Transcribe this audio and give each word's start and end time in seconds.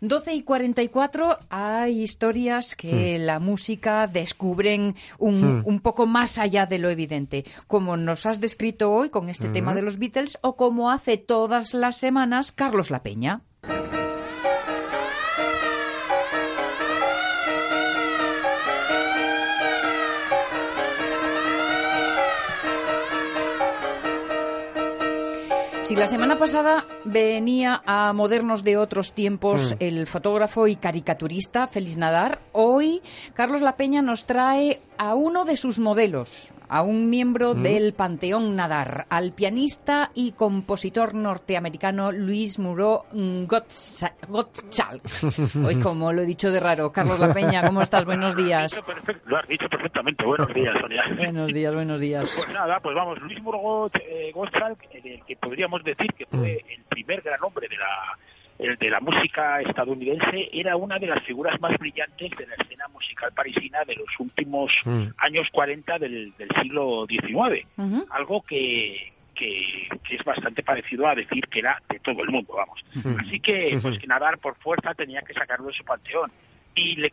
12 0.00 0.34
y 0.34 0.42
44 0.42 1.38
hay 1.48 2.02
historias 2.02 2.76
que 2.76 3.18
la 3.18 3.38
música 3.38 4.06
descubren 4.06 4.94
un, 5.18 5.62
un, 5.64 5.80
poco 5.80 6.06
más 6.06 6.38
allá 6.38 6.66
de 6.66 6.78
lo 6.78 6.90
evidente, 6.90 7.44
como 7.66 7.96
nos 7.96 8.26
has 8.26 8.40
descrito 8.40 8.92
hoy 8.92 9.10
con 9.10 9.28
este 9.28 9.48
tema 9.48 9.74
de 9.74 9.82
los 9.82 9.98
Beatles 9.98 10.38
o 10.42 10.56
como 10.56 10.90
hace 10.90 11.16
todas 11.16 11.74
las 11.74 11.96
semanas 11.96 12.52
Carlos 12.52 12.90
La 12.90 13.02
Peña. 13.02 13.42
Si 25.86 25.94
la 25.94 26.08
semana 26.08 26.36
pasada 26.36 26.84
venía 27.04 27.80
a 27.86 28.12
modernos 28.12 28.64
de 28.64 28.76
otros 28.76 29.12
tiempos 29.12 29.76
el 29.78 30.08
fotógrafo 30.08 30.66
y 30.66 30.74
caricaturista 30.74 31.68
Félix 31.68 31.96
Nadar, 31.96 32.40
hoy 32.50 33.02
Carlos 33.34 33.60
La 33.60 33.76
Peña 33.76 34.02
nos 34.02 34.24
trae 34.24 34.80
a 34.98 35.14
uno 35.14 35.44
de 35.44 35.56
sus 35.56 35.78
modelos, 35.78 36.50
a 36.68 36.82
un 36.82 37.10
miembro 37.10 37.54
del 37.54 37.94
Panteón 37.94 38.56
Nadar, 38.56 39.06
al 39.10 39.32
pianista 39.32 40.10
y 40.14 40.32
compositor 40.32 41.14
norteamericano 41.14 42.12
Luis 42.12 42.58
Muro 42.58 43.04
Gottschalk. 43.12 45.02
Hoy, 45.66 45.76
como 45.76 46.12
lo 46.12 46.22
he 46.22 46.26
dicho 46.26 46.50
de 46.50 46.60
raro, 46.60 46.92
Carlos 46.92 47.18
La 47.18 47.32
Peña, 47.32 47.66
¿cómo 47.66 47.82
estás? 47.82 48.04
Buenos 48.04 48.36
días. 48.36 48.82
Lo 49.26 49.36
has 49.36 49.48
dicho 49.48 49.68
perfectamente. 49.68 50.24
Buenos 50.24 50.52
días, 50.52 50.76
Sonia. 50.80 51.04
Buenos 51.16 51.52
días, 51.52 51.74
buenos 51.74 52.00
días. 52.00 52.34
Pues 52.36 52.54
nada, 52.54 52.80
pues 52.80 52.94
vamos, 52.94 53.18
Luis 53.20 53.42
Muro 53.42 53.90
Gottschalk, 54.34 54.78
que 55.26 55.36
podríamos 55.36 55.82
decir 55.84 56.12
que 56.14 56.26
fue 56.26 56.64
el 56.68 56.82
primer 56.88 57.22
gran 57.22 57.42
hombre 57.42 57.68
de 57.68 57.76
la 57.76 58.16
el 58.58 58.76
de 58.76 58.90
la 58.90 59.00
música 59.00 59.60
estadounidense, 59.60 60.48
era 60.52 60.76
una 60.76 60.98
de 60.98 61.06
las 61.06 61.22
figuras 61.24 61.60
más 61.60 61.76
brillantes 61.78 62.30
de 62.38 62.46
la 62.46 62.54
escena 62.54 62.88
musical 62.88 63.15
parisina 63.46 63.84
de 63.84 63.96
los 63.96 64.08
últimos 64.18 64.72
años 65.18 65.48
40 65.52 65.98
del, 65.98 66.32
siglo 66.60 67.06
XIX. 67.08 67.66
Algo 68.10 68.42
que, 68.42 69.12
que, 69.34 69.88
es 70.10 70.24
bastante 70.24 70.62
parecido 70.62 71.06
a 71.06 71.14
decir 71.14 71.46
que 71.48 71.60
era 71.60 71.80
de 71.88 71.98
todo 72.00 72.22
el 72.22 72.30
mundo, 72.30 72.54
vamos. 72.54 72.84
Así 73.20 73.40
que, 73.40 73.78
pues 73.80 73.98
que 73.98 74.06
Nadar 74.06 74.38
por 74.38 74.56
fuerza 74.56 74.94
tenía 74.94 75.22
que 75.22 75.34
sacarlo 75.34 75.68
de 75.68 75.74
su 75.74 75.84
panteón 75.84 76.30
y 76.76 76.94
le, 76.96 77.10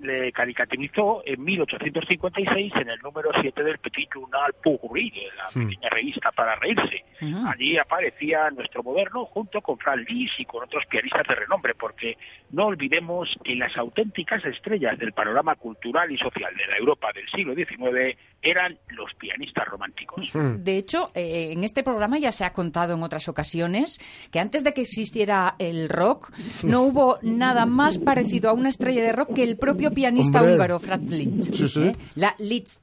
le, 0.00 0.32
caricaturizó 0.32 1.22
en 1.26 1.44
1856 1.44 2.72
en 2.76 2.88
el 2.88 2.98
número 3.00 3.30
7 3.38 3.62
del 3.62 3.78
Petit 3.78 4.08
Journal 4.12 4.54
Pourri, 4.62 5.10
de 5.10 5.28
la 5.36 5.44
pequeña 5.48 5.90
revista 5.90 6.32
para 6.32 6.56
reírse. 6.56 7.04
Allí 7.46 7.76
aparecía 7.76 8.50
nuestro 8.50 8.82
moderno 8.82 9.26
junto 9.26 9.60
con 9.60 9.78
Franz 9.78 10.08
Liszt 10.08 10.40
y 10.40 10.46
con 10.46 10.64
otros 10.64 10.84
pianistas 10.86 11.26
de 11.28 11.34
renombre, 11.34 11.74
porque 11.74 12.16
no 12.50 12.66
olvidemos 12.66 13.28
que 13.44 13.54
las 13.54 13.76
auténticas 13.76 14.42
estrellas 14.46 14.98
del 14.98 15.12
panorama 15.12 15.54
cultural 15.56 16.10
y 16.10 16.16
social 16.16 16.54
de 16.56 16.66
la 16.66 16.78
Europa 16.78 17.08
del 17.14 17.28
siglo 17.28 17.54
XIX 17.54 18.16
eran 18.40 18.78
los 18.88 19.12
pianistas 19.14 19.66
románticos. 19.68 20.32
De 20.32 20.76
hecho, 20.76 21.10
eh, 21.14 21.52
en 21.52 21.64
este 21.64 21.82
programa 21.82 22.18
ya 22.18 22.32
se 22.32 22.44
ha 22.44 22.52
contado 22.52 22.94
en 22.94 23.02
otras 23.02 23.28
ocasiones 23.28 23.98
que 24.30 24.40
antes 24.40 24.64
de 24.64 24.72
que 24.72 24.82
existiera 24.82 25.56
el 25.58 25.88
rock, 25.88 26.32
no 26.62 26.82
hubo 26.82 27.18
nada 27.22 27.66
más 27.66 27.98
parecido 27.98 28.50
a 28.50 28.52
una 28.52 28.68
estrella 28.68 28.93
de 29.02 29.12
rock 29.12 29.34
que 29.34 29.42
el 29.42 29.56
propio 29.56 29.90
pianista 29.92 30.42
húngaro 30.42 30.78
Franz 30.80 31.10
Liszt. 31.10 31.76
¿eh? 31.76 31.96
La 32.14 32.34
Liszt 32.38 32.80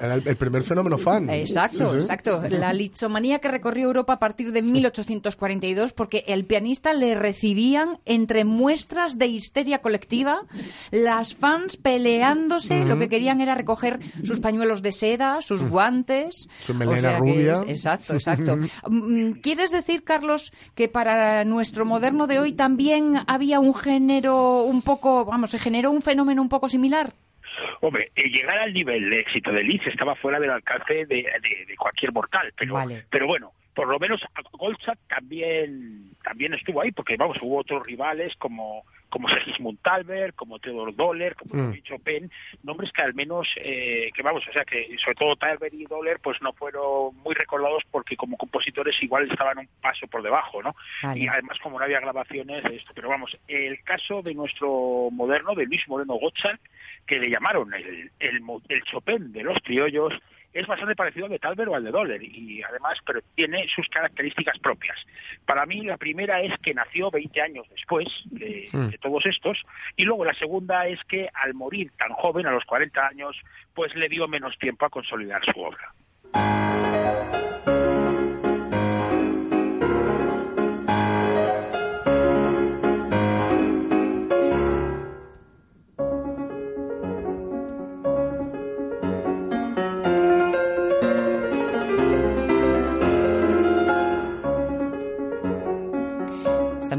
era 0.00 0.14
el, 0.14 0.36
primer 0.36 0.62
fenómeno 0.62 0.98
fan. 0.98 1.30
Exacto, 1.30 1.94
exacto. 1.94 2.42
La 2.48 2.72
litzomanía 2.72 3.38
que 3.38 3.48
recorrió 3.48 3.86
Europa 3.86 4.14
a 4.14 4.18
partir 4.18 4.52
de 4.52 4.62
1842 4.62 5.92
porque 5.92 6.24
el 6.26 6.44
pianista 6.44 6.92
le 6.92 7.14
recibían 7.14 7.98
entre 8.04 8.44
muestras 8.44 9.18
de 9.18 9.26
histeria 9.26 9.78
colectiva, 9.78 10.42
las 10.90 11.34
fans 11.34 11.76
peleándose, 11.76 12.84
lo 12.84 12.98
que 12.98 13.08
querían 13.08 13.40
era 13.40 13.54
recoger 13.54 14.00
sus 14.24 14.40
pañuelos 14.40 14.82
de 14.82 14.92
seda, 14.92 15.40
sus 15.40 15.64
guantes. 15.64 16.48
Su 16.62 16.74
melena 16.74 17.18
rubia. 17.18 17.54
exacto, 17.66 18.14
exacto. 18.14 18.56
Mm, 18.88 19.32
¿Quieres 19.42 19.70
decir, 19.70 20.04
Carlos, 20.04 20.52
que 20.74 20.88
para 20.88 21.44
nuestro 21.44 21.84
moderno 21.84 22.26
de 22.26 22.38
hoy 22.38 22.52
también 22.52 23.20
había 23.26 23.60
un 23.60 23.74
género 23.74 24.62
un 24.62 24.82
poco, 24.82 25.24
vamos, 25.24 25.50
se 25.50 25.58
generó 25.58 25.90
un 25.90 26.02
fenómeno 26.02 26.42
un 26.42 26.48
poco 26.48 26.68
similar? 26.68 27.14
Hombre, 27.80 28.10
eh, 28.14 28.28
llegar 28.28 28.58
al 28.58 28.72
nivel 28.72 29.10
de 29.10 29.20
éxito 29.20 29.52
de 29.52 29.62
Liz 29.62 29.86
estaba 29.86 30.14
fuera 30.16 30.40
del 30.40 30.50
alcance 30.50 31.06
de, 31.06 31.26
cualquier 31.78 32.12
mortal, 32.12 32.52
pero, 32.56 32.76
pero 33.10 33.26
bueno, 33.26 33.52
por 33.74 33.88
lo 33.88 33.98
menos 33.98 34.20
Golchak 34.52 34.98
también 35.08 36.10
también 36.24 36.52
estuvo 36.54 36.80
ahí 36.80 36.90
porque 36.90 37.16
vamos 37.16 37.38
hubo 37.40 37.58
otros 37.58 37.86
rivales 37.86 38.34
como 38.36 38.84
como 39.08 39.28
Segismund 39.28 39.78
Talbert 39.82 40.34
como 40.36 40.58
Theodor 40.58 40.94
Doller 40.94 41.34
como 41.34 41.54
mm. 41.54 41.82
Chopin 41.82 42.30
nombres 42.62 42.92
que 42.92 43.02
al 43.02 43.14
menos 43.14 43.48
eh, 43.56 44.10
que 44.14 44.22
vamos 44.22 44.46
o 44.48 44.52
sea 44.52 44.64
que 44.64 44.96
sobre 45.02 45.14
todo 45.16 45.36
Talbert 45.36 45.74
y 45.74 45.84
Doller 45.84 46.20
pues 46.20 46.40
no 46.42 46.52
fueron 46.52 47.16
muy 47.16 47.34
recordados 47.34 47.82
porque 47.90 48.16
como 48.16 48.36
compositores 48.36 49.02
igual 49.02 49.30
estaban 49.30 49.58
un 49.58 49.68
paso 49.80 50.06
por 50.06 50.22
debajo 50.22 50.62
no 50.62 50.74
y 51.14 51.26
además 51.28 51.58
como 51.62 51.78
no 51.78 51.84
había 51.84 52.00
grabaciones 52.00 52.62
de 52.64 52.76
esto. 52.76 52.92
Pero 52.94 53.08
vamos 53.08 53.36
el 53.46 53.82
caso 53.82 54.22
de 54.22 54.34
nuestro 54.34 55.08
moderno 55.10 55.54
de 55.54 55.66
Luis 55.66 55.86
Moreno 55.88 56.14
Gottschalk 56.14 56.60
que 57.06 57.18
le 57.18 57.30
llamaron 57.30 57.72
el, 57.74 58.10
el, 58.18 58.40
el 58.68 58.82
Chopin 58.84 59.32
de 59.32 59.42
los 59.42 59.58
criollos 59.62 60.12
es 60.52 60.66
bastante 60.66 60.96
parecido 60.96 61.26
al 61.26 61.32
de 61.32 61.38
Talbert 61.38 61.70
o 61.70 61.74
al 61.74 61.84
de 61.84 61.90
Dollar 61.90 62.22
y 62.22 62.62
además 62.62 62.98
pero 63.04 63.20
tiene 63.34 63.66
sus 63.68 63.88
características 63.88 64.58
propias. 64.58 64.96
Para 65.46 65.66
mí 65.66 65.82
la 65.82 65.96
primera 65.96 66.40
es 66.40 66.52
que 66.60 66.74
nació 66.74 67.10
20 67.10 67.40
años 67.40 67.66
después 67.70 68.08
de, 68.26 68.68
hmm. 68.72 68.88
de, 68.88 68.98
todos 68.98 69.26
estos 69.26 69.62
y 69.96 70.04
luego 70.04 70.24
la 70.24 70.34
segunda 70.34 70.86
es 70.86 71.02
que 71.04 71.28
al 71.34 71.54
morir 71.54 71.92
tan 71.98 72.12
joven, 72.12 72.46
a 72.46 72.52
los 72.52 72.64
40 72.64 73.06
años, 73.06 73.36
pues 73.74 73.94
le 73.94 74.08
dio 74.08 74.28
menos 74.28 74.58
tiempo 74.58 74.86
a 74.86 74.90
consolidar 74.90 75.44
su 75.44 75.60
obra. 75.60 75.92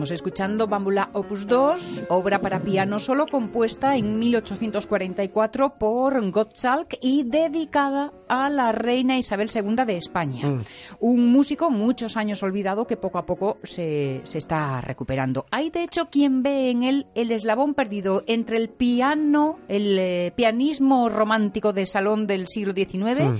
Estamos 0.10 0.22
escuchando 0.26 0.68
Bámbula 0.68 1.12
Opus 1.14 1.46
2, 1.46 2.06
obra 2.10 2.42
para 2.42 2.64
piano 2.64 2.98
solo 2.98 3.28
compuesta 3.28 3.96
en 3.96 4.18
1844 4.18 5.78
por 5.78 6.32
Gottschalk 6.32 6.98
y 7.00 7.26
dedicada 7.26 8.12
a 8.28 8.50
la 8.50 8.72
reina 8.72 9.20
Isabel 9.20 9.52
II 9.54 9.86
de 9.86 9.98
España. 9.98 10.48
Mm. 10.48 10.62
Un 11.02 11.32
músico 11.32 11.70
muchos 11.70 12.18
años 12.18 12.42
olvidado 12.42 12.88
que 12.88 12.98
poco 12.98 13.20
a 13.20 13.26
poco 13.28 13.60
se, 13.62 14.22
se, 14.24 14.40
está 14.40 14.82
recuperando. 14.82 15.46
Hay 15.52 15.70
de 15.70 15.84
hecho 15.84 16.10
quien 16.10 16.42
ve 16.42 16.72
en 16.72 16.82
él 16.82 17.06
el 17.14 17.32
eslabón 17.32 17.76
perdido 17.76 18.24
entre 18.26 18.58
el 18.58 18.70
piano, 18.70 19.60
el 19.68 20.00
eh, 20.00 20.34
pianismo 20.36 21.10
romántico 21.10 21.72
de 21.72 21.86
salón 21.86 22.26
del 22.26 22.48
siglo 22.48 22.74
XIX 22.74 23.26
mm. 23.26 23.36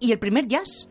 y 0.00 0.12
el 0.12 0.18
primer 0.18 0.46
jazz. 0.46 0.90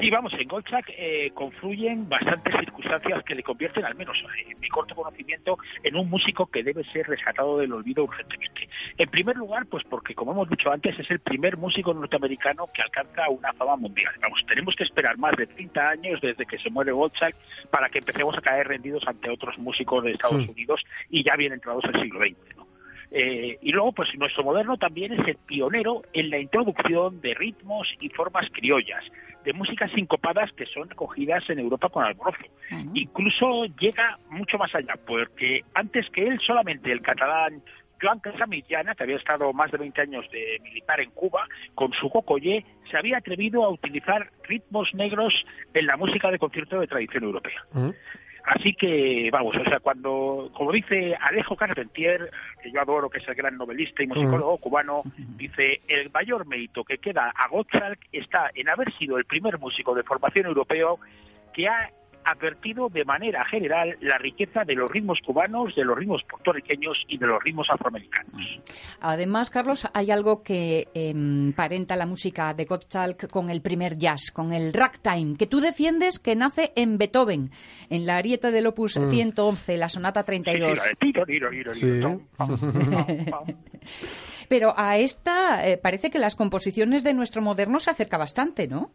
Sí, 0.00 0.10
vamos, 0.10 0.32
en 0.34 0.48
Golchak 0.48 0.90
eh, 0.96 1.30
confluyen 1.34 2.08
bastantes 2.08 2.54
circunstancias 2.60 3.22
que 3.24 3.34
le 3.34 3.42
convierten, 3.42 3.84
al 3.84 3.94
menos 3.94 4.16
en 4.46 4.58
mi 4.60 4.68
corto 4.68 4.94
conocimiento, 4.94 5.58
en 5.82 5.96
un 5.96 6.08
músico 6.10 6.46
que 6.46 6.62
debe 6.62 6.84
ser 6.84 7.06
rescatado 7.06 7.58
del 7.58 7.72
olvido 7.72 8.04
urgentemente. 8.04 8.68
En 8.96 9.08
primer 9.08 9.36
lugar, 9.36 9.66
pues 9.66 9.84
porque, 9.84 10.14
como 10.14 10.32
hemos 10.32 10.48
dicho 10.48 10.70
antes, 10.70 10.98
es 10.98 11.10
el 11.10 11.20
primer 11.20 11.56
músico 11.56 11.94
norteamericano 11.94 12.66
que 12.72 12.82
alcanza 12.82 13.28
una 13.30 13.52
fama 13.54 13.76
mundial. 13.76 14.12
Vamos, 14.20 14.44
tenemos 14.46 14.74
que 14.76 14.84
esperar 14.84 15.16
más 15.18 15.36
de 15.36 15.46
30 15.46 15.88
años 15.88 16.20
desde 16.20 16.46
que 16.46 16.58
se 16.58 16.70
muere 16.70 16.92
Golchak 16.92 17.34
para 17.70 17.88
que 17.88 17.98
empecemos 17.98 18.36
a 18.36 18.40
caer 18.40 18.68
rendidos 18.68 19.06
ante 19.06 19.30
otros 19.30 19.58
músicos 19.58 20.04
de 20.04 20.12
Estados 20.12 20.48
Unidos 20.48 20.84
y 21.08 21.22
ya 21.22 21.36
bien 21.36 21.52
entrados 21.52 21.84
el 21.84 22.00
siglo 22.00 22.20
XX. 22.20 22.57
Eh, 23.10 23.58
y 23.62 23.72
luego, 23.72 23.92
pues 23.92 24.08
nuestro 24.16 24.44
moderno 24.44 24.76
también 24.76 25.12
es 25.12 25.26
el 25.26 25.36
pionero 25.36 26.02
en 26.12 26.30
la 26.30 26.38
introducción 26.38 27.20
de 27.20 27.34
ritmos 27.34 27.88
y 28.00 28.08
formas 28.10 28.48
criollas, 28.52 29.04
de 29.44 29.52
músicas 29.52 29.90
sincopadas 29.92 30.52
que 30.52 30.66
son 30.66 30.88
recogidas 30.88 31.48
en 31.48 31.58
Europa 31.58 31.88
con 31.88 32.04
alborozo. 32.04 32.44
Incluso 32.92 33.64
llega 33.80 34.18
mucho 34.28 34.58
más 34.58 34.74
allá, 34.74 34.94
porque 35.06 35.64
antes 35.74 36.08
que 36.10 36.26
él 36.26 36.38
solamente 36.40 36.92
el 36.92 37.00
catalán 37.00 37.62
Joan 38.00 38.20
Casamillana, 38.20 38.94
que 38.94 39.02
había 39.02 39.16
estado 39.16 39.52
más 39.52 39.70
de 39.70 39.78
20 39.78 40.00
años 40.00 40.30
de 40.30 40.60
militar 40.62 41.00
en 41.00 41.10
Cuba, 41.10 41.46
con 41.74 41.92
su 41.92 42.08
cocoyé, 42.08 42.64
se 42.90 42.96
había 42.96 43.18
atrevido 43.18 43.64
a 43.64 43.70
utilizar 43.70 44.30
ritmos 44.44 44.94
negros 44.94 45.34
en 45.74 45.86
la 45.86 45.96
música 45.96 46.30
de 46.30 46.38
concierto 46.38 46.78
de 46.78 46.86
tradición 46.86 47.24
europea. 47.24 47.64
Así 48.48 48.72
que, 48.72 49.28
vamos, 49.30 49.54
o 49.56 49.64
sea, 49.64 49.78
cuando, 49.78 50.50
como 50.54 50.72
dice 50.72 51.14
Alejo 51.20 51.54
Carpentier, 51.54 52.30
que 52.62 52.72
yo 52.72 52.80
adoro, 52.80 53.10
que 53.10 53.18
es 53.18 53.28
el 53.28 53.34
gran 53.34 53.58
novelista 53.58 54.02
y 54.02 54.06
musicólogo 54.06 54.56
cubano, 54.56 55.02
dice, 55.36 55.80
el 55.86 56.10
mayor 56.10 56.46
mérito 56.46 56.82
que 56.82 56.96
queda 56.96 57.30
a 57.36 57.48
Gottschalk 57.48 57.98
está 58.10 58.50
en 58.54 58.70
haber 58.70 58.90
sido 58.96 59.18
el 59.18 59.26
primer 59.26 59.58
músico 59.58 59.94
de 59.94 60.02
formación 60.02 60.46
europeo 60.46 60.98
que 61.52 61.68
ha 61.68 61.90
advertido 62.30 62.88
de 62.88 63.04
manera 63.04 63.44
general 63.44 63.96
la 64.00 64.18
riqueza 64.18 64.64
de 64.64 64.74
los 64.74 64.90
ritmos 64.90 65.20
cubanos, 65.24 65.74
de 65.74 65.84
los 65.84 65.96
ritmos 65.96 66.22
puertorriqueños 66.24 67.04
y 67.08 67.18
de 67.18 67.26
los 67.26 67.42
ritmos 67.42 67.68
afroamericanos. 67.70 68.60
Además, 69.00 69.50
Carlos, 69.50 69.88
hay 69.94 70.10
algo 70.10 70.42
que 70.42 70.88
emparenta 70.94 71.96
la 71.96 72.06
música 72.06 72.54
de 72.54 72.64
Gottschalk 72.64 73.28
con 73.28 73.50
el 73.50 73.62
primer 73.62 73.96
jazz, 73.96 74.30
con 74.32 74.52
el 74.52 74.72
ragtime, 74.72 75.36
que 75.36 75.46
tú 75.46 75.60
defiendes 75.60 76.18
que 76.18 76.36
nace 76.36 76.72
en 76.76 76.98
Beethoven, 76.98 77.50
en 77.90 78.06
la 78.06 78.16
arieta 78.16 78.50
del 78.50 78.66
opus 78.66 78.94
111, 78.94 79.76
mm. 79.76 79.78
la 79.78 79.88
sonata 79.88 80.24
32. 80.24 80.78
Pero 84.48 84.72
a 84.76 84.98
esta 84.98 85.68
eh, 85.68 85.76
parece 85.76 86.10
que 86.10 86.18
las 86.18 86.34
composiciones 86.34 87.04
de 87.04 87.14
nuestro 87.14 87.42
moderno 87.42 87.78
se 87.78 87.90
acerca 87.90 88.16
bastante, 88.16 88.66
¿no? 88.66 88.92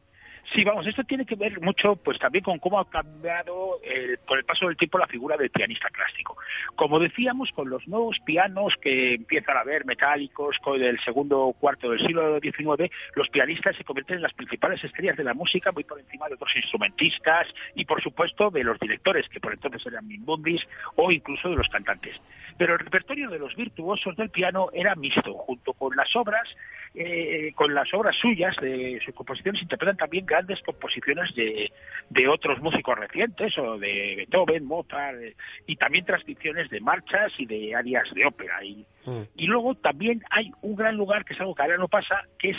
Sí, 0.51 0.63
vamos, 0.63 0.86
esto 0.86 1.04
tiene 1.06 1.25
que 1.25 1.36
ver 1.36 1.62
mucho 1.62 1.95
pues 1.95 2.19
también 2.19 2.44
con 2.44 2.60
cómo 2.60 2.78
ha 2.80 2.90
cambiado 2.90 3.80
con 4.25 4.38
el 4.38 4.44
paso 4.44 4.68
del 4.68 4.75
tiempo 4.75 4.98
la 4.98 5.07
figura 5.07 5.38
del 5.38 5.50
pianista 5.50 5.88
clásico. 5.90 6.38
Como 6.75 7.00
decíamos, 7.00 7.51
con 7.54 7.69
los 7.69 7.88
nuevos 7.88 8.19
pianos 8.25 8.75
que 8.81 9.13
empiezan 9.13 9.57
a 9.57 9.63
ver 9.63 9.86
metálicos 9.86 10.57
con 10.60 10.81
el 10.81 11.00
segundo 11.00 11.56
cuarto 11.60 11.90
del 11.90 12.06
siglo 12.06 12.40
XIX, 12.40 12.92
los 13.16 13.30
pianistas 13.30 13.75
se 13.78 13.84
convierten 13.84 14.18
en 14.18 14.24
las 14.24 14.34
principales 14.34 14.84
estrellas 14.84 15.16
de 15.16 15.24
la 15.24 15.34
música, 15.34 15.72
muy 15.72 15.86
por 15.86 16.00
encima 16.00 16.28
de 16.28 16.36
otros 16.36 16.56
instrumentistas 16.56 17.48
y, 17.74 17.86
por 17.86 18.01
supuesto, 18.01 18.51
de 18.51 18.63
los 18.63 18.78
directores, 18.80 19.28
que 19.30 19.39
por 19.39 19.54
entonces 19.54 19.86
eran 19.86 20.07
Mimbundis, 20.07 20.68
o 20.96 21.12
incluso 21.12 21.50
de 21.50 21.56
los 21.56 21.69
cantantes. 21.69 22.19
Pero 22.57 22.74
el 22.74 22.80
repertorio 22.80 23.30
de 23.30 23.39
los 23.39 23.56
virtuosos 23.56 24.16
del 24.18 24.30
piano 24.30 24.69
era 24.74 24.96
mixto, 24.96 25.34
junto 25.34 25.74
con 25.74 25.96
las 25.96 26.13
obras 26.16 26.48
eh, 26.95 27.51
con 27.56 27.74
las 27.74 27.92
obras 27.94 28.16
suyas, 28.16 28.56
de 28.57 29.00
sus 29.04 29.16
composiciones, 29.16 29.62
interpretan 29.62 29.98
también 29.98 30.25
grandes 30.25 30.62
composiciones 30.62 31.34
de, 31.36 31.72
de 32.10 32.28
otros 32.28 32.60
músicos 32.60 32.98
recientes, 32.98 33.57
o 33.57 33.78
de 33.78 34.16
Beethoven, 34.18 34.66
Mozart, 34.66 35.18
eh, 35.22 35.36
y 35.66 35.75
también 35.75 36.06
transcripciones 36.06 36.69
de 36.69 36.80
marchas 36.81 37.31
y 37.38 37.45
de 37.45 37.75
áreas 37.75 38.13
de 38.13 38.25
ópera. 38.25 38.63
Y, 38.63 38.86
mm. 39.06 39.22
y 39.36 39.48
luego 39.48 39.75
también 39.75 40.24
hay 40.30 40.51
un 40.62 40.75
gran 40.75 40.95
lugar, 40.95 41.25
que 41.25 41.34
es 41.34 41.40
algo 41.40 41.56
que 41.56 41.63
ahora 41.63 41.78
no 41.78 41.88
pasa, 41.88 42.22
que 42.38 42.51
es 42.51 42.57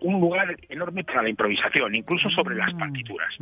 un 0.00 0.20
lugar 0.20 0.56
enorme 0.68 1.04
para 1.04 1.22
la 1.22 1.28
improvisación, 1.28 1.94
incluso 1.94 2.28
sobre 2.30 2.54
las 2.54 2.74
mm, 2.74 2.78
partituras. 2.78 3.34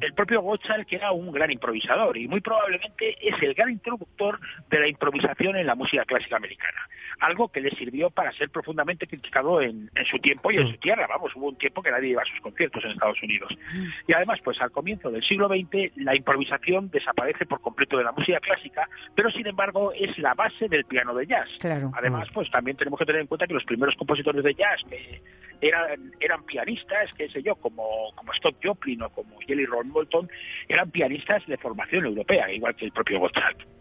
El 0.00 0.12
propio 0.14 0.42
Gottschalk 0.42 0.86
que 0.86 0.96
era 0.96 1.12
un 1.12 1.30
gran 1.30 1.50
improvisador 1.50 2.16
y 2.16 2.28
muy 2.28 2.40
probablemente 2.40 3.16
es 3.20 3.40
el 3.42 3.54
gran 3.54 3.70
introductor 3.70 4.40
de 4.68 4.80
la 4.80 4.88
improvisación 4.88 5.56
en 5.56 5.66
la 5.66 5.74
música 5.74 6.04
clásica 6.04 6.36
americana, 6.36 6.88
algo 7.20 7.48
que 7.48 7.60
le 7.60 7.70
sirvió 7.70 8.10
para 8.10 8.32
ser 8.32 8.50
profundamente 8.50 9.06
criticado 9.06 9.60
en, 9.60 9.90
su 10.10 10.18
tiempo 10.18 10.50
y 10.50 10.56
en 10.56 10.64
mm. 10.64 10.70
su 10.70 10.76
tierra. 10.78 11.06
Vamos, 11.06 11.34
hubo 11.36 11.48
un 11.48 11.56
tiempo 11.56 11.82
que 11.82 11.90
nadie 11.90 12.10
iba 12.10 12.22
a 12.22 12.26
sus 12.26 12.40
conciertos 12.40 12.84
en 12.84 12.90
Estados 12.92 13.22
Unidos. 13.22 13.56
Mm. 13.74 13.86
Y 14.08 14.12
además, 14.12 14.40
pues 14.42 14.60
al 14.60 14.70
comienzo 14.70 15.10
del 15.10 15.22
siglo 15.22 15.48
XX, 15.48 15.96
la 15.96 16.16
improvisación 16.16 16.90
desaparece 16.90 17.46
por 17.46 17.60
completo 17.60 17.96
de 17.96 18.04
la 18.04 18.12
música 18.12 18.40
clásica, 18.40 18.88
pero 19.14 19.30
sin 19.30 19.46
embargo 19.46 19.92
es 19.92 20.18
la 20.18 20.34
base 20.34 20.68
del 20.68 20.84
piano 20.84 21.14
de 21.14 21.26
jazz. 21.26 21.48
Además, 21.94 22.28
pues 22.32 22.50
también 22.50 22.76
tenemos 22.76 22.98
que 22.98 23.06
tener 23.06 23.20
en 23.20 23.26
cuenta 23.26 23.46
que 23.46 23.54
los 23.54 23.64
primeros 23.64 23.94
compositores 23.96 24.42
de 24.42 24.54
jazz 24.54 24.82
que 24.88 25.20
eran 25.60 26.09
eran, 26.20 26.42
pianistas, 26.44 27.12
qué 27.14 27.28
sé 27.28 27.42
yo, 27.42 27.54
como, 27.56 28.12
como 28.14 28.32
Scott 28.34 28.56
Joplin 28.62 29.02
o 29.02 29.10
como 29.10 29.38
Jelly 29.40 29.66
Ron 29.66 29.92
Bolton, 29.92 30.28
eran 30.68 30.90
pianistas 30.90 31.46
de 31.46 31.56
formación 31.56 32.06
europea, 32.06 32.52
igual 32.52 32.74
que 32.74 32.86
el 32.86 32.92
propio 32.92 33.20
Gottschalk. 33.20 33.79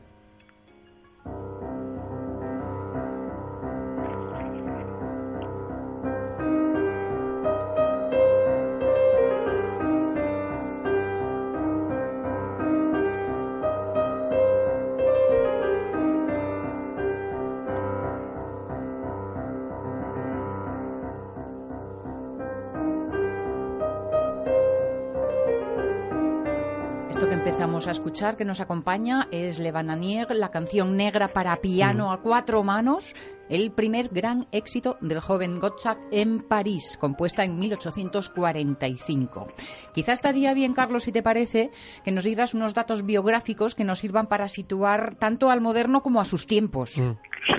Empezamos 27.80 27.98
a 27.98 28.02
escuchar, 28.02 28.36
que 28.36 28.44
nos 28.44 28.60
acompaña, 28.60 29.30
es 29.32 29.58
Le 29.58 29.72
Bananier, 29.72 30.32
la 30.32 30.52
canción 30.52 30.98
negra 30.98 31.30
para 31.30 31.62
piano 31.62 32.12
a 32.12 32.22
cuatro 32.22 32.62
manos, 32.62 33.16
el 33.50 33.72
primer 33.72 34.10
gran 34.12 34.48
éxito 34.52 34.98
del 35.00 35.22
joven 35.22 35.62
Gottschalk 35.62 35.98
en 36.12 36.40
París, 36.42 36.98
compuesta 37.00 37.46
en 37.46 37.58
1845. 37.58 39.54
Quizás 39.96 40.20
estaría 40.20 40.54
bien, 40.54 40.74
Carlos, 40.74 41.04
si 41.04 41.14
te 41.14 41.24
parece, 41.24 41.70
que 42.04 42.12
nos 42.12 42.26
dieras 42.26 42.54
unos 42.54 42.74
datos 42.74 43.06
biográficos 43.06 43.76
que 43.76 43.86
nos 43.86 44.00
sirvan 44.00 44.28
para 44.28 44.50
situar 44.50 45.16
tanto 45.16 45.50
al 45.50 45.62
moderno 45.62 46.04
como 46.04 46.20
a 46.20 46.26
sus 46.26 46.46
tiempos. 46.46 47.00
Mm. 47.00 47.16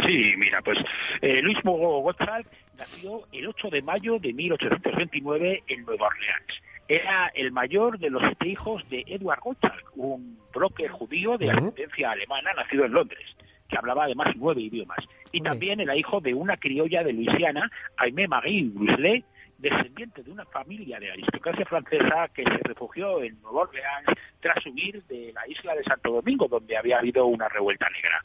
Sí, 0.06 0.34
mira, 0.36 0.60
pues 0.60 0.78
eh, 1.22 1.40
Luis 1.40 1.56
Gottschalk 1.64 2.46
nació 2.76 3.22
el 3.32 3.46
8 3.46 3.70
de 3.70 3.80
mayo 3.80 4.18
de 4.18 4.34
1829 4.34 5.62
en 5.66 5.84
Nueva 5.86 6.08
Orleans 6.08 6.69
era 6.90 7.30
el 7.34 7.52
mayor 7.52 8.00
de 8.00 8.10
los 8.10 8.20
siete 8.20 8.48
hijos 8.48 8.82
de 8.90 9.04
Edward 9.06 9.38
Gottschalk, 9.44 9.92
un 9.94 10.36
broker 10.52 10.90
judío 10.90 11.38
de 11.38 11.48
ascendencia 11.48 12.10
alemana 12.10 12.52
nacido 12.52 12.84
en 12.84 12.90
Londres, 12.90 13.24
que 13.68 13.78
hablaba 13.78 14.06
además 14.06 14.34
nueve 14.34 14.60
idiomas. 14.60 14.98
Y 15.30 15.40
también 15.40 15.78
era 15.78 15.94
hijo 15.94 16.20
de 16.20 16.34
una 16.34 16.56
criolla 16.56 17.04
de 17.04 17.12
Luisiana, 17.12 17.70
Aimé 17.96 18.26
Marie 18.26 18.70
Bruxelles, 18.74 19.22
descendiente 19.58 20.24
de 20.24 20.32
una 20.32 20.44
familia 20.46 20.98
de 20.98 21.12
aristocracia 21.12 21.64
francesa 21.64 22.26
que 22.34 22.42
se 22.42 22.58
refugió 22.64 23.22
en 23.22 23.40
Nueva 23.40 23.60
Orleans 23.60 24.08
tras 24.40 24.66
huir 24.66 25.00
de 25.04 25.32
la 25.32 25.46
isla 25.46 25.76
de 25.76 25.84
Santo 25.84 26.10
Domingo, 26.10 26.48
donde 26.48 26.76
había 26.76 26.98
habido 26.98 27.24
una 27.26 27.48
revuelta 27.48 27.88
negra 27.90 28.24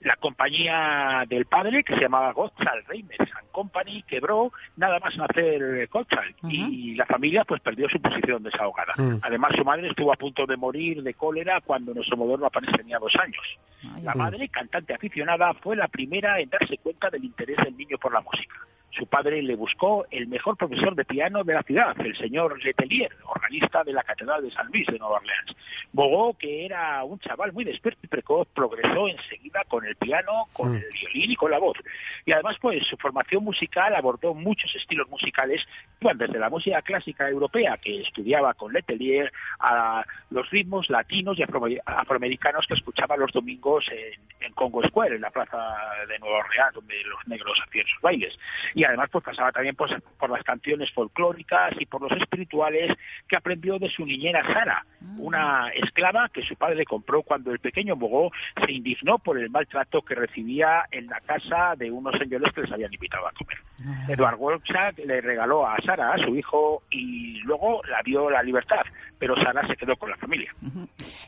la 0.00 0.16
compañía 0.16 1.24
del 1.28 1.44
padre, 1.44 1.84
que 1.84 1.94
se 1.94 2.00
llamaba 2.00 2.32
Gottschalk 2.32 2.88
Reimers 2.88 3.30
Company, 3.52 4.02
quebró 4.04 4.52
nada 4.76 4.98
más 4.98 5.16
nacer 5.16 5.88
Gottschalk 5.88 6.36
y 6.44 6.94
la 6.94 7.04
familia 7.06 7.44
pues 7.44 7.60
perdió 7.60 7.88
su 7.88 8.00
posición 8.00 8.42
desahogada. 8.42 8.94
Mm. 8.96 9.18
Además, 9.22 9.52
su 9.56 9.64
madre 9.64 9.88
estuvo 9.88 10.12
a 10.12 10.16
punto 10.16 10.46
de 10.46 10.56
morir 10.56 11.02
de 11.02 11.14
cólera 11.14 11.60
cuando 11.60 11.92
nuestro 11.92 12.16
moderno 12.16 12.46
apenas 12.46 12.74
tenía 12.76 12.98
dos 12.98 13.14
años. 13.16 13.44
la 14.02 14.14
madre, 14.14 14.48
cantante 14.48 14.94
aficionada, 14.94 15.52
fue 15.54 15.76
la 15.76 15.88
primera 15.88 16.40
en 16.40 16.48
darse 16.48 16.78
cuenta 16.78 17.10
del 17.10 17.24
interés 17.24 17.58
del 17.58 17.76
niño 17.76 17.98
por 17.98 18.12
la 18.12 18.20
música. 18.20 18.54
Su 18.90 19.06
padre 19.06 19.40
le 19.42 19.54
buscó 19.54 20.06
el 20.10 20.26
mejor 20.26 20.56
profesor 20.56 20.94
de 20.96 21.04
piano 21.04 21.44
de 21.44 21.54
la 21.54 21.62
ciudad, 21.62 21.94
el 22.00 22.16
señor 22.16 22.62
Letelier, 22.62 23.10
organista 23.24 23.84
de 23.84 23.92
la 23.92 24.02
Catedral 24.02 24.42
de 24.42 24.50
San 24.50 24.66
Luis 24.66 24.86
de 24.86 24.98
Nueva 24.98 25.16
Orleans. 25.16 25.56
Bogó, 25.92 26.36
que 26.36 26.66
era 26.66 27.02
un 27.04 27.18
chaval 27.20 27.52
muy 27.52 27.64
despierto 27.64 28.00
y 28.02 28.08
precoz, 28.08 28.48
progresó 28.48 29.08
enseguida 29.08 29.62
con 29.68 29.84
el 29.84 29.94
piano, 29.96 30.48
con 30.52 30.72
mm. 30.72 30.76
el 30.76 30.86
violín 30.92 31.30
y 31.30 31.36
con 31.36 31.50
la 31.52 31.58
voz. 31.58 31.76
Y 32.26 32.32
además, 32.32 32.56
pues, 32.60 32.84
su 32.86 32.96
formación 32.96 33.44
musical 33.44 33.94
abordó 33.94 34.34
muchos 34.34 34.74
estilos 34.74 35.08
musicales, 35.08 35.64
iban 36.00 36.18
desde 36.18 36.38
la 36.38 36.50
música 36.50 36.82
clásica 36.82 37.28
europea, 37.28 37.78
que 37.78 38.00
estudiaba 38.00 38.54
con 38.54 38.72
Letelier, 38.72 39.32
a 39.60 40.04
los 40.30 40.50
ritmos 40.50 40.90
latinos 40.90 41.38
y 41.38 41.42
afroamericanos 41.42 42.66
que 42.66 42.74
escuchaba 42.74 43.16
los 43.16 43.32
domingos 43.32 43.86
en, 43.90 44.46
en 44.46 44.52
Congo 44.54 44.82
Square, 44.82 45.14
en 45.14 45.22
la 45.22 45.30
plaza 45.30 45.76
de 46.08 46.18
Nueva 46.18 46.38
Orleans, 46.38 46.74
donde 46.74 47.02
los 47.04 47.28
negros 47.28 47.60
hacían 47.66 47.86
sus 47.86 48.00
bailes 48.00 48.36
y 48.79 48.79
además 48.84 49.08
pues 49.10 49.24
pasaba 49.24 49.52
también 49.52 49.76
pues, 49.76 49.92
por 50.18 50.30
las 50.30 50.42
canciones 50.42 50.90
folclóricas 50.92 51.74
y 51.78 51.86
por 51.86 52.02
los 52.02 52.12
espirituales 52.20 52.96
que 53.28 53.36
aprendió 53.36 53.78
de 53.78 53.88
su 53.88 54.04
niñera 54.04 54.42
Sara, 54.52 54.84
mm. 55.00 55.20
una 55.20 55.68
esclava 55.70 56.28
que 56.28 56.42
su 56.42 56.56
padre 56.56 56.84
compró 56.84 57.22
cuando 57.22 57.52
el 57.52 57.58
pequeño 57.58 57.96
Mogó 57.96 58.30
se 58.64 58.72
indignó 58.72 59.18
por 59.18 59.38
el 59.38 59.50
maltrato 59.50 60.02
que 60.02 60.14
recibía 60.14 60.84
en 60.90 61.06
la 61.06 61.20
casa 61.20 61.74
de 61.76 61.90
unos 61.90 62.18
señores 62.18 62.52
que 62.52 62.62
les 62.62 62.72
habían 62.72 62.92
invitado 62.92 63.26
a 63.26 63.32
comer. 63.32 63.58
Ah. 63.86 64.06
Edward 64.08 64.36
Wolczak 64.36 64.98
le 64.98 65.20
regaló 65.20 65.66
a 65.66 65.76
Sara, 65.84 66.12
a 66.12 66.18
su 66.18 66.34
hijo, 66.36 66.82
y 66.90 67.40
luego 67.40 67.82
la 67.88 68.02
dio 68.04 68.28
la 68.28 68.42
libertad, 68.42 68.82
pero 69.18 69.36
Sara 69.36 69.66
se 69.66 69.76
quedó 69.76 69.96
con 69.96 70.10
la 70.10 70.16
familia. 70.16 70.54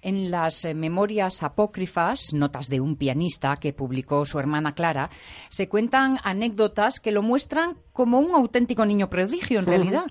En 0.02 0.30
las 0.30 0.64
eh, 0.64 0.74
memorias 0.74 1.42
apócrifas, 1.42 2.32
notas 2.34 2.68
de 2.68 2.80
un 2.80 2.96
pianista 2.96 3.56
que 3.56 3.72
publicó 3.72 4.24
su 4.24 4.38
hermana 4.38 4.74
Clara, 4.74 5.10
se 5.48 5.68
cuentan 5.68 6.18
anécdotas 6.24 7.00
que 7.00 7.12
lo 7.12 7.22
muestran 7.22 7.41
como 7.92 8.18
un 8.18 8.34
auténtico 8.34 8.84
niño 8.84 9.08
prodigio 9.08 9.58
en 9.58 9.66
realidad. 9.66 10.04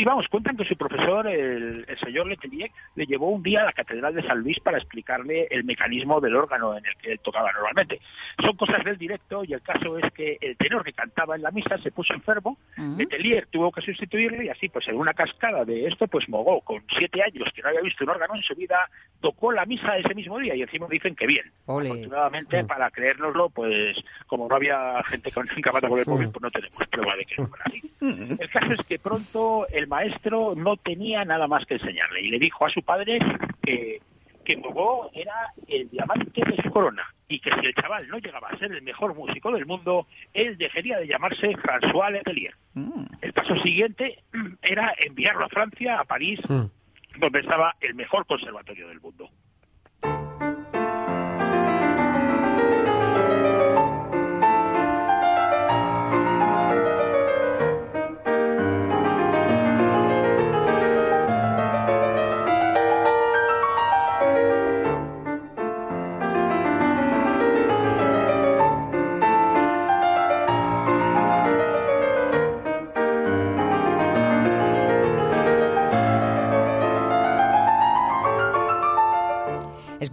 Sí, 0.00 0.04
vamos, 0.06 0.28
cuentan 0.28 0.56
que 0.56 0.64
su 0.64 0.78
profesor, 0.78 1.26
el, 1.26 1.84
señor 2.02 2.26
Letelier, 2.26 2.70
le 2.94 3.04
llevó 3.04 3.28
un 3.28 3.42
día 3.42 3.60
a 3.60 3.64
la 3.66 3.72
Catedral 3.74 4.14
de 4.14 4.26
San 4.26 4.38
Luis 4.38 4.58
para 4.58 4.78
explicarle 4.78 5.46
el 5.50 5.62
mecanismo 5.62 6.22
del 6.22 6.36
órgano 6.36 6.74
en 6.74 6.86
el 6.86 6.96
que 6.96 7.12
él 7.12 7.20
tocaba 7.22 7.52
normalmente. 7.52 8.00
Son 8.40 8.56
cosas 8.56 8.82
del 8.82 8.96
directo 8.96 9.44
y 9.44 9.52
el 9.52 9.60
caso 9.60 9.98
es 9.98 10.10
que 10.14 10.38
el 10.40 10.56
tenor 10.56 10.84
que 10.84 10.94
cantaba 10.94 11.36
en 11.36 11.42
la 11.42 11.50
misa 11.50 11.76
se 11.76 11.90
puso 11.90 12.14
enfermo, 12.14 12.56
Letelier 12.78 13.46
tuvo 13.48 13.70
que 13.70 13.82
sustituirle 13.82 14.46
y 14.46 14.48
así, 14.48 14.70
pues 14.70 14.88
en 14.88 14.96
una 14.96 15.12
cascada 15.12 15.66
de 15.66 15.86
esto, 15.86 16.06
pues 16.08 16.30
Mogó, 16.30 16.62
con 16.62 16.82
siete 16.96 17.22
años 17.22 17.50
que 17.54 17.60
no 17.60 17.68
había 17.68 17.82
visto 17.82 18.04
un 18.04 18.10
órgano 18.10 18.36
en 18.36 18.42
su 18.42 18.54
vida, 18.54 18.78
tocó 19.20 19.52
la 19.52 19.66
misa 19.66 19.98
ese 19.98 20.14
mismo 20.14 20.38
día 20.38 20.54
y 20.54 20.62
encima 20.62 20.86
dicen 20.88 21.14
que 21.14 21.26
bien. 21.26 21.52
Afortunadamente, 21.66 22.62
mm. 22.62 22.66
para 22.66 22.90
creérnoslo, 22.90 23.50
pues 23.50 24.02
como 24.26 24.48
no 24.48 24.56
había 24.56 25.02
gente 25.04 25.30
con 25.30 25.46
capaz 25.62 25.82
con 25.82 25.98
el 25.98 26.06
móvil, 26.06 26.30
pues 26.32 26.42
no 26.42 26.50
tenemos 26.50 26.88
prueba 26.88 27.16
de 27.16 27.24
que 27.26 27.34
fuera 27.34 27.64
así. 27.66 27.82
Mm. 28.00 28.32
El 28.40 28.50
caso 28.50 28.72
es 28.72 28.82
que 28.86 28.98
pronto 28.98 29.66
el 29.68 29.89
maestro 29.90 30.54
no 30.54 30.76
tenía 30.76 31.24
nada 31.24 31.46
más 31.46 31.66
que 31.66 31.74
enseñarle 31.74 32.22
y 32.22 32.30
le 32.30 32.38
dijo 32.38 32.64
a 32.64 32.70
su 32.70 32.82
padre 32.82 33.18
que, 33.62 34.00
que 34.44 34.56
Mogó 34.56 35.10
era 35.12 35.52
el 35.66 35.90
diamante 35.90 36.42
de 36.42 36.62
su 36.62 36.70
corona 36.70 37.02
y 37.28 37.40
que 37.40 37.50
si 37.50 37.66
el 37.66 37.74
chaval 37.74 38.08
no 38.08 38.18
llegaba 38.18 38.48
a 38.48 38.58
ser 38.58 38.72
el 38.72 38.82
mejor 38.82 39.14
músico 39.14 39.52
del 39.52 39.66
mundo, 39.66 40.06
él 40.32 40.56
dejaría 40.56 40.98
de 40.98 41.06
llamarse 41.06 41.52
François 41.56 42.10
Letelier. 42.10 42.54
Mm. 42.74 43.04
El 43.20 43.32
paso 43.32 43.56
siguiente 43.60 44.22
era 44.62 44.94
enviarlo 44.98 45.44
a 45.44 45.48
Francia, 45.48 46.00
a 46.00 46.04
París, 46.04 46.40
mm. 46.48 47.20
donde 47.20 47.40
estaba 47.40 47.74
el 47.80 47.94
mejor 47.94 48.26
conservatorio 48.26 48.88
del 48.88 49.00
mundo. 49.00 49.28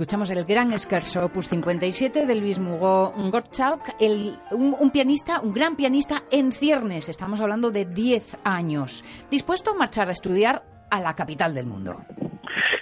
Escuchamos 0.07 0.31
el 0.31 0.45
gran 0.45 0.71
Scherzo 0.71 1.25
Opus 1.25 1.49
57 1.49 2.25
de 2.25 2.35
Luis 2.35 2.59
Mugo 2.59 3.11
Gottschalk, 3.29 3.99
el, 3.99 4.37
un, 4.51 4.89
pianista, 4.89 5.41
un 5.41 5.53
gran 5.53 5.75
pianista 5.75 6.23
en 6.31 6.53
ciernes. 6.53 7.09
Estamos 7.09 7.41
hablando 7.41 7.71
de 7.71 7.83
10 7.83 8.39
años. 8.45 9.03
Dispuesto 9.29 9.71
a 9.71 9.73
marchar 9.73 10.07
a 10.07 10.13
estudiar 10.13 10.63
a 10.89 11.01
la 11.01 11.13
capital 11.13 11.53
del 11.53 11.65
mundo. 11.65 12.05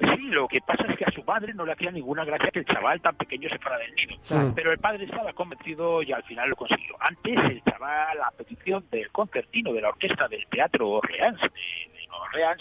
Sí, 0.02 0.22
lo 0.28 0.48
que 0.48 0.60
pasa 0.62 0.86
es 0.88 1.00
que 1.00 1.06
a 1.06 1.12
su 1.14 1.26
padre 1.26 1.56
no 1.56 1.66
le 1.66 1.72
hacía 1.72 1.90
ninguna 1.90 2.26
gracia 2.26 2.52
que 2.52 2.60
el 2.60 2.66
chaval 2.68 3.02
tan 3.02 3.16
pequeño 3.16 3.50
se 3.50 3.58
fuera 3.58 3.80
del 3.80 3.96
nido. 3.96 4.54
Pero 4.54 4.72
el 4.72 4.78
padre 4.78 5.06
estaba 5.06 5.34
convencido 5.34 6.04
y 6.04 6.12
al 6.12 6.22
final 6.26 6.48
lo 6.48 6.56
consiguió. 6.56 6.96
Antes 7.00 7.40
el 7.50 7.64
chaval, 7.64 8.22
a 8.22 8.30
petición 8.38 8.86
del 8.92 9.10
concertino 9.10 9.74
de 9.74 9.82
la 9.82 9.90
orquesta 9.90 10.28
del 10.28 10.46
Teatro 10.46 10.90
Orleans, 10.90 11.42
de, 11.42 11.48
de 11.48 12.08
Orleans, 12.22 12.60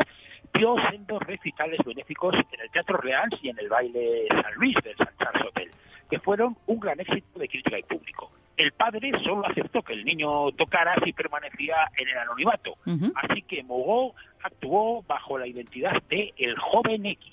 dio 0.54 0.76
sendos 0.90 1.20
recitales 1.23 1.78
benéficos 1.84 2.34
en 2.34 2.61
el 2.61 2.70
Teatro 2.70 2.96
Real 2.99 3.28
y 3.42 3.49
en 3.49 3.58
el 3.58 3.68
baile 3.68 4.26
San 4.28 4.54
Luis 4.54 4.76
del 4.82 4.96
San 4.96 5.11
Charles 5.18 5.46
Hotel, 5.46 5.70
que 6.08 6.18
fueron 6.20 6.56
un 6.66 6.80
gran 6.80 6.99
éxito 7.00 7.38
de 7.38 7.49
crítica 7.49 7.78
y 7.78 7.82
público. 7.82 8.30
El 8.56 8.70
padre 8.70 9.11
solo 9.25 9.44
aceptó 9.46 9.82
que 9.82 9.94
el 9.94 10.04
niño 10.04 10.52
tocara 10.52 10.94
si 11.04 11.12
permanecía 11.12 11.90
en 11.96 12.08
el 12.08 12.18
anonimato, 12.18 12.76
así 13.16 13.42
que 13.42 13.64
Mogó 13.64 14.14
actuó 14.44 15.02
bajo 15.02 15.38
la 15.38 15.46
identidad 15.46 16.00
de 16.08 16.32
el 16.37 16.56
joven 16.58 17.04
X. 17.04 17.32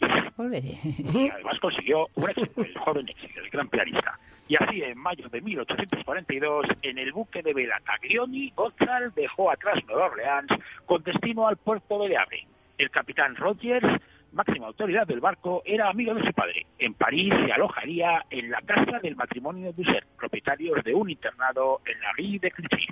Y 1.13 1.29
además 1.29 1.59
consiguió 1.59 2.07
un 2.15 2.29
éxito, 2.29 2.63
el 2.63 2.75
joven 2.75 3.07
X, 3.07 3.29
el 3.35 3.49
gran 3.51 3.69
pianista. 3.69 4.17
Y 4.47 4.55
así, 4.55 4.81
en 4.81 4.97
mayo 4.97 5.29
de 5.29 5.41
1842, 5.41 6.65
en 6.81 6.97
el 6.97 7.13
buque 7.13 7.43
de 7.43 7.53
vela 7.53 7.79
Taglioni, 7.85 8.51
Gonzalo 8.55 9.11
dejó 9.11 9.51
atrás 9.51 9.79
Nueva 9.87 10.07
Orleans 10.07 10.51
con 10.85 11.03
destino 11.03 11.47
al 11.47 11.57
puerto 11.57 12.01
de 12.01 12.09
Le 12.09 12.17
Havre. 12.17 12.47
El 12.77 12.89
capitán 12.89 13.35
Rogers, 13.35 14.01
máxima 14.31 14.67
autoridad 14.67 15.05
del 15.05 15.19
barco, 15.19 15.61
era 15.65 15.89
amigo 15.89 16.13
de 16.13 16.25
su 16.25 16.33
padre. 16.33 16.65
En 16.79 16.93
París 16.93 17.33
se 17.45 17.51
alojaría 17.51 18.25
en 18.29 18.49
la 18.49 18.61
casa 18.61 18.99
del 19.01 19.15
matrimonio 19.15 19.73
Dusser, 19.73 20.05
propietarios 20.17 20.83
de 20.83 20.93
un 20.93 21.09
internado 21.09 21.81
en 21.85 21.99
la 22.01 22.11
Rue 22.17 22.39
de 22.39 22.51
Clichy. 22.51 22.87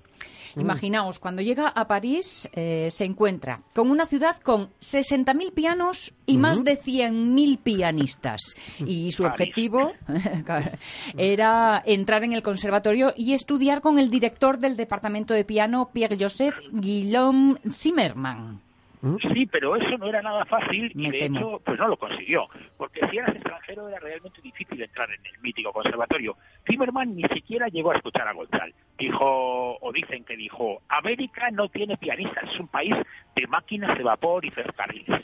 Imaginaos, 0.55 1.19
cuando 1.19 1.41
llega 1.41 1.67
a 1.67 1.87
París 1.87 2.49
eh, 2.53 2.87
se 2.89 3.05
encuentra 3.05 3.59
con 3.73 3.91
una 3.91 4.05
ciudad 4.05 4.37
con 4.41 4.69
60.000 4.79 5.53
pianos 5.53 6.13
y 6.25 6.37
más 6.37 6.63
de 6.63 6.79
100.000 6.79 7.59
pianistas. 7.59 8.55
Y 8.85 9.11
su 9.11 9.25
objetivo 9.25 9.93
era 11.17 11.81
entrar 11.85 12.23
en 12.23 12.33
el 12.33 12.43
conservatorio 12.43 13.13
y 13.15 13.33
estudiar 13.33 13.81
con 13.81 13.99
el 13.99 14.09
director 14.09 14.59
del 14.59 14.75
departamento 14.75 15.33
de 15.33 15.45
piano, 15.45 15.89
Pierre-Joseph 15.93 16.57
Guillaume 16.71 17.55
Zimmermann. 17.69 18.68
¿Mm? 19.01 19.15
Sí, 19.33 19.45
pero 19.45 19.75
eso 19.75 19.97
no 19.97 20.07
era 20.07 20.21
nada 20.21 20.45
fácil 20.45 20.91
y 20.93 21.09
de 21.09 21.25
hecho 21.25 21.61
pues 21.63 21.79
no 21.79 21.87
lo 21.87 21.97
consiguió, 21.97 22.47
porque 22.77 22.99
si 23.09 23.17
eras 23.17 23.33
extranjero 23.33 23.87
era 23.87 23.99
realmente 23.99 24.41
difícil 24.41 24.81
entrar 24.81 25.09
en 25.09 25.25
el 25.25 25.39
mítico 25.41 25.71
conservatorio. 25.71 26.35
Zimmerman 26.69 27.15
ni 27.15 27.23
siquiera 27.29 27.67
llegó 27.67 27.91
a 27.91 27.95
escuchar 27.95 28.27
a 28.27 28.33
Gonzalo. 28.33 28.73
Dijo, 28.97 29.77
o 29.79 29.91
dicen 29.93 30.25
que 30.25 30.35
dijo, 30.35 30.81
América 30.89 31.49
no 31.51 31.69
tiene 31.69 31.95
pianistas, 31.97 32.43
es 32.51 32.59
un 32.59 32.67
país 32.67 32.93
de 33.35 33.47
máquinas 33.47 33.97
de 33.97 34.03
vapor 34.03 34.43
y 34.43 34.51
ferrocarriles. 34.51 35.21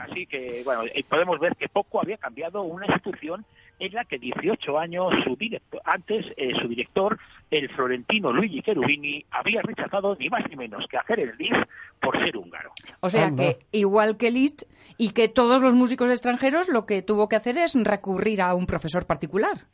así 0.00 0.26
que, 0.26 0.62
bueno, 0.64 0.84
eh, 0.84 1.04
podemos 1.08 1.40
ver 1.40 1.56
que 1.56 1.68
poco 1.68 2.00
había 2.00 2.16
cambiado 2.18 2.62
una 2.62 2.86
institución 2.86 3.44
en 3.78 3.92
la 3.92 4.04
que 4.04 4.18
18 4.18 4.78
años 4.78 5.12
su 5.24 5.36
director, 5.36 5.80
antes 5.84 6.26
eh, 6.36 6.54
su 6.60 6.68
director, 6.68 7.18
el 7.50 7.68
florentino 7.70 8.32
Luigi 8.32 8.62
Cherubini, 8.62 9.24
había 9.30 9.62
rechazado 9.62 10.16
ni 10.18 10.28
más 10.28 10.48
ni 10.48 10.56
menos 10.56 10.86
que 10.86 10.96
hacer 10.96 11.20
el 11.20 11.36
Liszt 11.38 11.68
por 12.00 12.18
ser 12.18 12.36
húngaro. 12.36 12.72
O 13.00 13.10
sea 13.10 13.30
que, 13.36 13.58
igual 13.72 14.16
que 14.16 14.30
Liszt 14.30 14.62
y 14.98 15.10
que 15.10 15.28
todos 15.28 15.60
los 15.62 15.74
músicos 15.74 16.10
extranjeros, 16.10 16.68
lo 16.68 16.86
que 16.86 17.02
tuvo 17.02 17.28
que 17.28 17.36
hacer 17.36 17.58
es 17.58 17.74
recurrir 17.84 18.42
a 18.42 18.54
un 18.54 18.66
profesor 18.66 19.06
particular. 19.06 19.66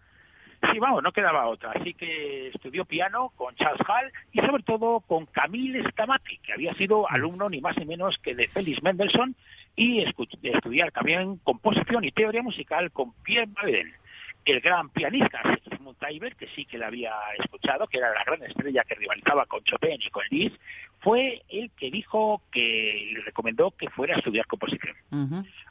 Sí, 0.71 0.79
vamos, 0.79 1.03
no 1.03 1.11
quedaba 1.11 1.49
otra. 1.49 1.73
Así 1.73 1.93
que 1.93 2.49
estudió 2.49 2.85
piano 2.85 3.33
con 3.35 3.55
Charles 3.57 3.81
Hall 3.89 4.13
y 4.33 4.41
sobre 4.41 4.63
todo 4.63 5.01
con 5.01 5.27
Camille 5.27 5.83
Stamati, 5.91 6.39
que 6.39 6.53
había 6.53 6.73
sido 6.75 7.11
alumno 7.11 7.49
ni 7.49 7.61
más 7.61 7.77
ni 7.79 7.85
menos 7.85 8.17
que 8.19 8.35
de 8.35 8.47
Félix 8.47 8.81
Mendelssohn 8.83 9.35
y 9.77 10.01
estudiar 10.01 10.93
también 10.93 11.37
composición 11.39 12.05
y 12.05 12.13
teoría 12.13 12.43
musical 12.43 12.91
con 12.91 13.13
Pierre 13.23 13.51
Baudel 13.53 13.93
el 14.45 14.61
gran 14.61 14.89
pianista 14.91 15.41
Sigmund 15.71 15.99
Taiber, 15.99 16.35
que 16.37 16.49
sí 16.49 16.65
que 16.65 16.79
le 16.79 16.85
había 16.85 17.13
escuchado, 17.39 17.87
que 17.87 17.99
era 17.99 18.13
la 18.13 18.25
gran 18.25 18.43
estrella 18.43 18.85
que 18.85 18.95
rivalizaba 18.95 19.47
con 19.47 19.63
Chopin 19.65 20.01
y 20.01 20.11
con 20.11 20.25
Liszt, 20.31 20.57
fue 21.01 21.43
el 21.49 21.71
que 21.73 21.91
dijo 21.91 22.43
que 22.51 23.11
le 23.15 23.21
recomendó 23.23 23.71
que 23.73 23.89
fuera 23.91 24.15
a 24.15 24.19
estudiar 24.19 24.47
composición. 24.47 24.97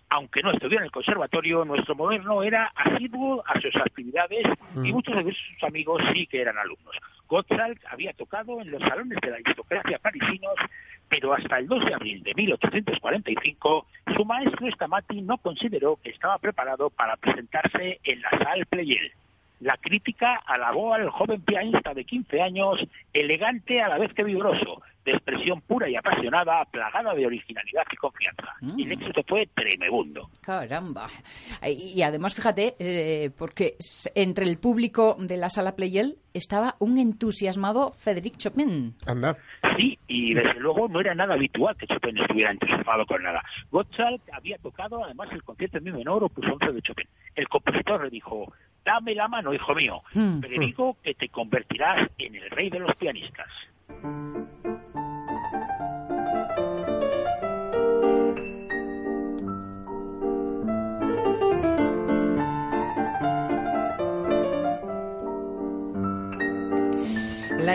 Aunque 0.09 0.41
no 0.41 0.51
estudió 0.51 0.77
en 0.77 0.85
el 0.85 0.91
conservatorio, 0.91 1.63
nuestro 1.63 1.95
moderno 1.95 2.43
era 2.43 2.71
asiduo 2.75 3.43
a 3.47 3.59
sus 3.59 3.75
actividades 3.77 4.45
y 4.83 4.91
muchos 4.91 5.15
de 5.15 5.33
sus 5.33 5.63
amigos 5.63 6.01
sí 6.13 6.27
que 6.27 6.41
eran 6.41 6.57
alumnos. 6.57 6.95
Gottschalk 7.31 7.79
había 7.89 8.11
tocado 8.11 8.59
en 8.59 8.71
los 8.71 8.81
salones 8.81 9.17
de 9.21 9.29
la 9.29 9.37
aristocracia 9.37 9.97
parisinos, 9.99 10.53
pero 11.07 11.33
hasta 11.33 11.59
el 11.59 11.67
2 11.67 11.85
de 11.85 11.93
abril 11.93 12.23
de 12.23 12.33
1845 12.35 13.87
su 14.17 14.25
maestro 14.25 14.69
Stamati 14.69 15.21
no 15.21 15.37
consideró 15.37 15.97
que 16.03 16.09
estaba 16.09 16.37
preparado 16.39 16.89
para 16.89 17.15
presentarse 17.15 18.01
en 18.03 18.21
la 18.21 18.31
Salle 18.31 18.65
Pleyel. 18.65 19.13
La 19.61 19.77
crítica 19.77 20.41
alabó 20.45 20.93
al 20.93 21.09
joven 21.09 21.41
pianista 21.41 21.93
de 21.93 22.03
15 22.03 22.41
años, 22.41 22.83
elegante 23.13 23.81
a 23.81 23.89
la 23.89 23.99
vez 23.99 24.13
que 24.13 24.23
vigoroso, 24.23 24.81
de 25.05 25.11
expresión 25.11 25.61
pura 25.61 25.89
y 25.89 25.95
apasionada, 25.95 26.65
plagada 26.65 27.13
de 27.13 27.25
originalidad 27.25 27.83
y 27.91 27.95
confianza. 27.95 28.55
Y 28.75 28.83
el 28.83 28.89
mm. 28.89 28.91
éxito 28.91 29.21
fue 29.27 29.47
tremebundo. 29.53 30.29
Caramba. 30.41 31.07
Y 31.65 32.01
además, 32.01 32.35
fíjate, 32.35 32.75
eh, 32.79 33.31
porque 33.37 33.75
entre 34.15 34.45
el 34.45 34.57
público 34.57 35.15
de 35.19 35.37
la 35.37 35.49
sala 35.49 35.75
Playel 35.75 36.17
estaba 36.33 36.75
un 36.79 36.97
entusiasmado 36.97 37.91
Frédéric 37.91 38.37
Chopin. 38.37 38.95
Anda. 39.05 39.37
Sí, 39.77 39.97
y 40.07 40.33
desde 40.33 40.59
luego 40.59 40.87
no 40.87 40.99
era 40.99 41.13
nada 41.13 41.33
habitual 41.33 41.75
que 41.77 41.87
Chopin 41.87 42.17
estuviera 42.17 42.51
entusiasmado 42.51 43.05
con 43.05 43.21
nada. 43.23 43.43
Gottschalk 43.71 44.21
había 44.31 44.57
tocado 44.57 45.03
además 45.03 45.29
el 45.31 45.43
concierto 45.43 45.77
en 45.77 45.83
mi 45.83 45.91
menor 45.91 46.23
opus 46.23 46.45
11 46.45 46.71
de 46.71 46.81
Chopin. 46.81 47.07
El 47.35 47.47
compositor 47.47 48.03
le 48.03 48.09
dijo, 48.09 48.53
dame 48.83 49.15
la 49.15 49.27
mano, 49.27 49.53
hijo 49.53 49.73
mío, 49.75 50.01
mm. 50.13 50.41
digo 50.41 50.97
que 51.03 51.13
te 51.13 51.29
convertirás 51.29 52.09
en 52.17 52.35
el 52.35 52.49
rey 52.49 52.69
de 52.69 52.79
los 52.79 52.95
pianistas. 52.95 53.47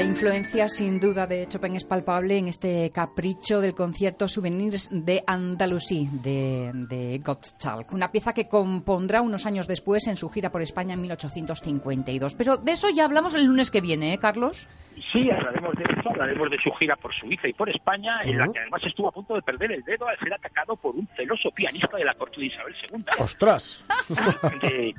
Influencia 0.06 0.68
sin 0.68 1.00
duda 1.00 1.26
de 1.26 1.48
Chopin 1.48 1.74
es 1.74 1.84
palpable 1.84 2.38
en 2.38 2.48
este 2.48 2.90
capricho 2.90 3.60
del 3.60 3.74
concierto 3.74 4.28
Souvenirs 4.28 4.88
de 4.92 5.22
Andalusí 5.26 6.08
de, 6.22 6.70
de 6.88 7.18
Gottschalk, 7.18 7.92
una 7.92 8.12
pieza 8.12 8.32
que 8.32 8.48
compondrá 8.48 9.20
unos 9.20 9.46
años 9.46 9.66
después 9.66 10.06
en 10.06 10.16
su 10.16 10.30
gira 10.30 10.50
por 10.50 10.62
España 10.62 10.94
en 10.94 11.02
1852. 11.02 12.36
Pero 12.36 12.56
de 12.56 12.72
eso 12.72 12.88
ya 12.88 13.04
hablamos 13.04 13.34
el 13.34 13.44
lunes 13.46 13.70
que 13.70 13.80
viene, 13.80 14.14
¿eh, 14.14 14.18
Carlos? 14.18 14.68
Sí, 15.12 15.28
hablaremos 15.30 15.74
de 15.74 15.84
eso, 15.84 16.10
hablaremos 16.10 16.50
de 16.50 16.58
su 16.62 16.70
gira 16.72 16.96
por 16.96 17.12
Suiza 17.12 17.48
y 17.48 17.52
por 17.52 17.68
España, 17.68 18.20
en 18.22 18.38
la 18.38 18.48
que 18.50 18.60
además 18.60 18.82
estuvo 18.84 19.08
a 19.08 19.12
punto 19.12 19.34
de 19.34 19.42
perder 19.42 19.72
el 19.72 19.82
dedo 19.82 20.06
al 20.06 20.18
ser 20.18 20.32
atacado 20.32 20.76
por 20.76 20.94
un 20.94 21.08
celoso 21.16 21.50
pianista 21.50 21.96
de 21.96 22.04
la 22.04 22.14
corte 22.14 22.40
de 22.40 22.46
Isabel 22.46 22.74
II. 22.92 23.04
¡Ostras! 23.18 23.84
de 24.62 24.94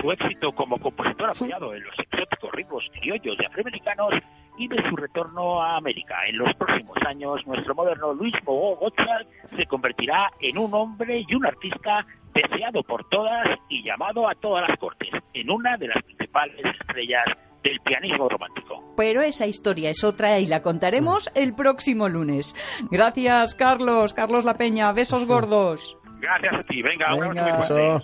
su 0.00 0.12
éxito 0.12 0.52
como 0.52 0.78
compositor 0.78 1.30
apoyado 1.30 1.74
en 1.74 1.84
los 1.84 1.98
exóticos 1.98 2.52
ritmos 2.52 2.84
criollos 2.98 3.36
y 3.40 3.44
afroamericanos 3.44 4.14
y 4.56 4.68
de 4.68 4.88
su 4.88 4.96
retorno 4.96 5.62
a 5.62 5.76
América. 5.76 6.16
En 6.28 6.38
los 6.38 6.54
próximos 6.54 6.96
años, 7.06 7.44
nuestro 7.46 7.74
moderno 7.74 8.12
Luis 8.12 8.34
Bogo 8.44 8.76
Gottschalk 8.76 9.28
se 9.56 9.66
convertirá 9.66 10.30
en 10.40 10.58
un 10.58 10.72
hombre 10.74 11.24
y 11.26 11.34
un 11.34 11.46
artista 11.46 12.06
deseado 12.34 12.82
por 12.82 13.08
todas 13.08 13.58
y 13.68 13.82
llamado 13.82 14.28
a 14.28 14.34
todas 14.34 14.68
las 14.68 14.78
cortes, 14.78 15.08
en 15.32 15.50
una 15.50 15.76
de 15.76 15.88
las 15.88 16.02
principales 16.02 16.64
estrellas 16.64 17.24
del 17.62 17.80
pianismo 17.80 18.28
romántico. 18.28 18.82
Pero 18.96 19.22
esa 19.22 19.46
historia 19.46 19.90
es 19.90 20.04
otra 20.04 20.38
y 20.38 20.46
la 20.46 20.62
contaremos 20.62 21.30
el 21.34 21.54
próximo 21.54 22.08
lunes. 22.08 22.54
Gracias, 22.90 23.54
Carlos. 23.54 24.14
Carlos 24.14 24.44
La 24.44 24.54
Peña. 24.54 24.92
Besos 24.92 25.24
gordos. 25.24 25.96
Gracias 26.24 26.54
a 26.54 26.62
ti. 26.64 26.82
Venga, 26.82 27.14
un 27.14 27.38
abrazo 27.38 28.02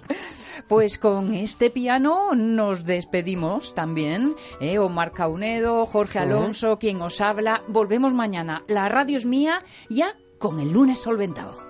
pues 0.69 0.99
con 0.99 1.35
este 1.35 1.71
piano 1.71 2.35
nos 2.35 2.85
despedimos 2.85 3.75
también. 3.75 4.35
¿eh? 4.61 4.79
Omar 4.79 5.13
Caunedo, 5.13 5.87
Jorge 5.87 6.19
Alonso, 6.19 6.79
quien 6.79 7.01
os 7.03 7.21
habla. 7.21 7.63
Volvemos 7.69 8.15
mañana. 8.15 8.63
La 8.69 8.89
radio 8.89 9.17
es 9.17 9.27
mía, 9.27 9.63
ya 9.89 10.17
con 10.39 10.61
el 10.61 10.71
lunes 10.73 10.99
solventado. 10.99 11.70